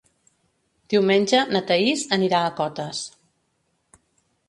Diumenge 0.93 1.43
na 1.53 1.63
Thaís 1.73 2.07
anirà 2.19 2.43
a 2.49 2.57
Cotes. 2.63 3.07